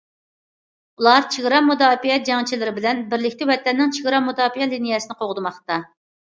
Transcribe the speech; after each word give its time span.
ئۇلار 1.01 1.27
چېگرا 1.35 1.59
مۇداپىئە 1.65 2.15
جەڭچىلىرى 2.29 2.73
بىلەن 2.77 3.03
بىرلىكتە 3.13 3.49
ۋەتەننىڭ 3.51 3.93
چېگرا 3.99 4.23
مۇداپىئە 4.31 4.69
لىنىيەسىنى 4.73 5.21
قوغدىماقتا. 5.21 5.79